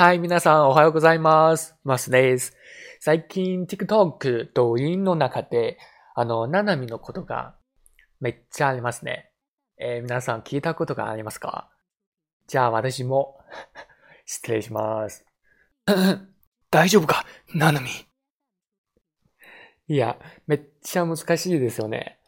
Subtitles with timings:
[0.00, 1.76] はい、皆さんおはようございます。
[1.84, 2.56] マスです。
[3.00, 5.76] 最近 TikTok、動員の中で、
[6.14, 7.54] あの、ななみのことが
[8.18, 9.30] めっちゃありますね。
[9.76, 11.68] えー皆さん聞いたことがありますか？
[12.46, 13.40] じゃあ私も
[14.24, 15.26] 失礼します。
[16.72, 17.26] 大丈夫か？
[17.54, 17.90] ななみ。
[19.86, 22.19] いや、めっちゃ難しいですよね。